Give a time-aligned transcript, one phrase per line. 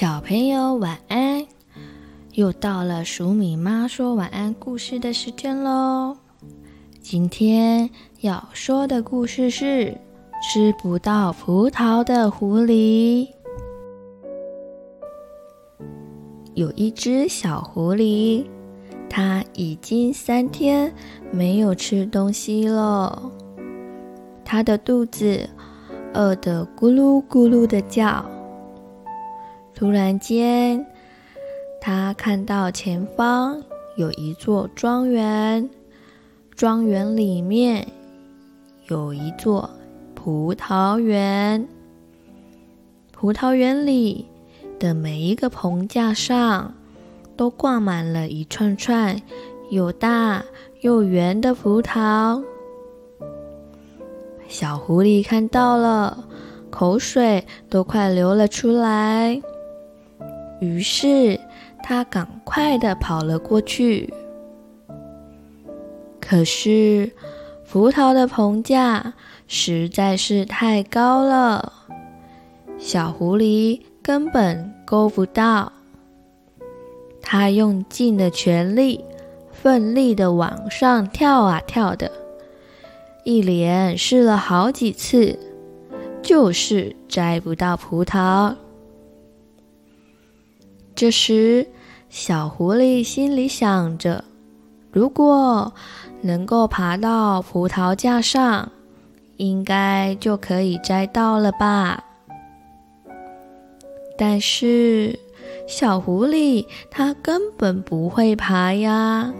[0.00, 1.44] 小朋友晚安，
[2.34, 6.16] 又到了数米妈说晚安故事的时间喽。
[7.00, 9.92] 今天要说的故事是
[10.40, 13.26] 吃不到葡萄的狐狸。
[16.54, 18.46] 有一只小狐狸，
[19.10, 20.94] 它已经三天
[21.32, 23.32] 没有吃东西了，
[24.44, 25.50] 它的肚子
[26.14, 28.24] 饿得咕噜咕噜的叫。
[29.74, 30.84] 突然间，
[31.80, 33.62] 他看到前方
[33.96, 35.70] 有一座庄园，
[36.54, 37.86] 庄园里面
[38.88, 39.70] 有一座
[40.14, 41.68] 葡萄园。
[43.12, 44.26] 葡萄园里
[44.78, 46.74] 的每一个棚架上
[47.36, 49.20] 都挂满了一串串
[49.70, 50.44] 又大
[50.80, 52.42] 又圆的葡萄。
[54.48, 56.24] 小狐狸看到了，
[56.70, 59.40] 口水都快流了出来。
[60.60, 61.38] 于是，
[61.82, 64.12] 他赶快地跑了过去。
[66.20, 67.12] 可是，
[67.70, 69.14] 葡萄的棚架
[69.46, 71.72] 实在是太高了，
[72.76, 75.72] 小狐狸根本够不到。
[77.22, 79.04] 他用尽了全力，
[79.52, 82.10] 奋力地往上跳啊跳的，
[83.24, 85.38] 一连试了好几次，
[86.22, 88.54] 就是摘不到葡萄。
[90.98, 91.64] 这时，
[92.08, 94.24] 小狐狸心里想着
[94.90, 95.72] ：“如果
[96.22, 98.72] 能够爬到葡萄架上，
[99.36, 102.02] 应该就可以摘到了吧？”
[104.18, 105.16] 但是，
[105.68, 109.32] 小狐狸它根本不会爬呀，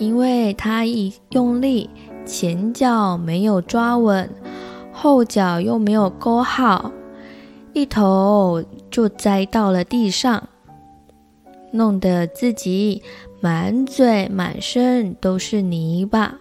[0.00, 1.88] 因为它一用力，
[2.26, 4.28] 前脚没有抓稳，
[4.92, 6.90] 后脚又没有勾好，
[7.72, 10.48] 一头就栽到了地上。
[11.72, 13.02] 弄得自己
[13.40, 16.38] 满嘴满身都是泥巴，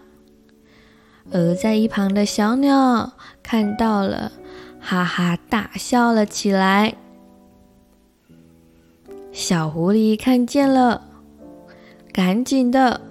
[1.32, 3.14] 而在一旁的小鸟
[3.44, 4.32] 看到了，
[4.80, 6.96] 哈哈大笑了起来。
[9.32, 11.02] 小狐狸看见了，
[12.14, 13.02] 赶紧的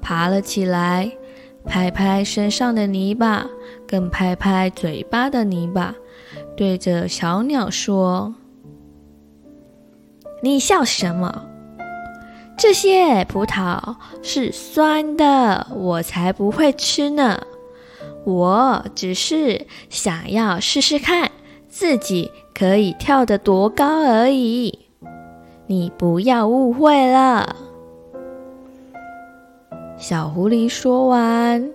[0.00, 1.12] 爬了起来，
[1.64, 3.46] 拍拍身上的泥巴，
[3.86, 5.94] 更拍拍嘴巴的泥巴，
[6.56, 8.34] 对着小鸟说
[10.42, 11.46] ：“你笑什么？”
[12.62, 17.40] 这些葡萄是酸的，我才不会吃呢。
[18.26, 21.32] 我只是想要试试看
[21.70, 24.78] 自己可以跳得多高而已。
[25.68, 27.56] 你不要误会了。
[29.96, 31.70] 小狐狸说完，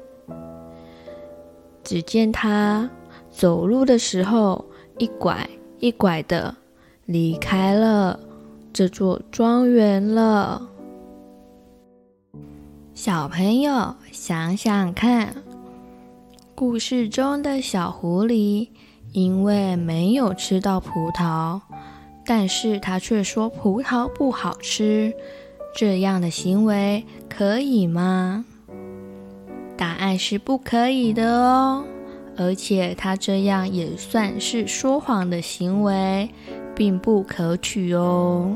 [1.84, 2.88] 只见它
[3.31, 4.63] 走路的时候
[5.00, 6.56] 一拐一拐的
[7.07, 8.19] 离开了
[8.72, 10.69] 这座庄园了。
[12.95, 15.35] 小朋友，想想看，
[16.56, 18.69] 故事中的小狐狸
[19.11, 21.59] 因为没有吃到葡萄，
[22.25, 25.13] 但是他却说葡萄不好吃，
[25.75, 28.45] 这样的行为可以吗？
[29.75, 31.84] 答案是不可以的哦，
[32.38, 36.29] 而且他这样也算是说谎的行为，
[36.73, 38.55] 并不可取哦。